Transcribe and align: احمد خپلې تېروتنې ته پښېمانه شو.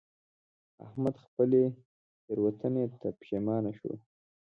احمد 0.85 1.15
خپلې 1.25 1.61
تېروتنې 2.23 2.85
ته 2.99 3.07
پښېمانه 3.19 3.71
شو. 3.79 3.91